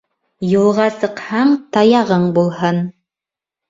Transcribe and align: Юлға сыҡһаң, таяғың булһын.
Юлға 0.51 0.87
сыҡһаң, 0.95 1.53
таяғың 1.79 2.29
булһын. 2.41 2.85